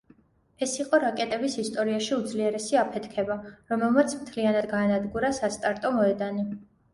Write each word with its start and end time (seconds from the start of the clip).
ეს 0.65 0.71
იყო 0.83 0.99
რაკეტების 1.01 1.57
ისტორიაში 1.63 2.15
უძლიერესი 2.17 2.79
აფეთქება, 2.85 3.37
რომელმაც 3.75 4.17
მთლიანად 4.23 4.69
გაანადგურა 4.73 5.31
სასტარტო 5.43 5.95
მოედანი. 6.01 6.49